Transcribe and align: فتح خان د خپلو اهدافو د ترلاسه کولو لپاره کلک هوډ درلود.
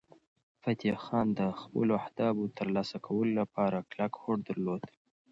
فتح 0.63 0.95
خان 1.05 1.27
د 1.39 1.41
خپلو 1.61 1.91
اهدافو 2.01 2.41
د 2.47 2.51
ترلاسه 2.59 2.97
کولو 3.07 3.31
لپاره 3.41 3.87
کلک 3.89 4.13
هوډ 4.21 4.39
درلود. 4.49 4.83